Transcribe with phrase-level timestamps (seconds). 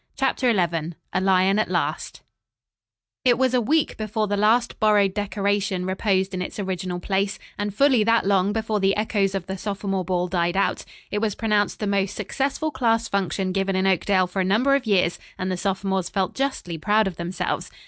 [0.17, 2.23] CHAPTER XI A LION AT LAST
[3.23, 7.71] It was a week before the last borrowed decoration reposed in its original place, and
[7.71, 10.85] fully that long before the echoes of the sophomore ball died out.
[11.11, 14.87] It was pronounced the most successful class function given in Oakdale for a number of
[14.87, 17.69] years, and the sophomores felt justly proud of themselves.